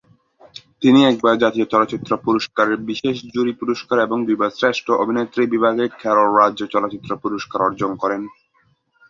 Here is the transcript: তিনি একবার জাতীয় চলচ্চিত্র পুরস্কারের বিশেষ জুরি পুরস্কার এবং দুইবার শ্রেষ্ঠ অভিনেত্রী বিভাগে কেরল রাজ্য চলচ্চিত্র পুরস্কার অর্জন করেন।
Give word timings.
তিনি 0.81 0.99
একবার 1.05 1.35
জাতীয় 1.43 1.65
চলচ্চিত্র 1.73 2.11
পুরস্কারের 2.25 2.79
বিশেষ 2.89 3.15
জুরি 3.33 3.53
পুরস্কার 3.61 3.97
এবং 3.99 4.17
দুইবার 4.27 4.51
শ্রেষ্ঠ 4.51 4.87
অভিনেত্রী 5.03 5.43
বিভাগে 5.53 5.85
কেরল 6.01 6.29
রাজ্য 6.33 6.61
চলচ্চিত্র 6.73 7.09
পুরস্কার 7.23 7.59
অর্জন 7.67 7.91
করেন। 8.01 8.21